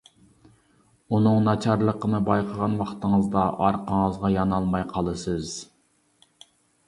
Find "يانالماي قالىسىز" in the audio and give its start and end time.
4.39-5.53